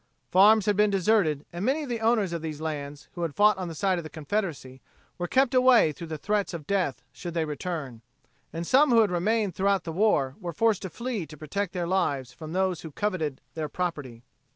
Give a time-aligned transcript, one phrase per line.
[0.31, 3.59] Farms had been deserted and many of the owners of these lands who had fought
[3.59, 4.81] on the side of the Confederacy
[5.19, 8.01] were kept away through the threats of death should they return,
[8.51, 11.85] and some who had remained throughout the war were forced to flee to protect their
[11.85, 14.23] lives from those who coveted their property.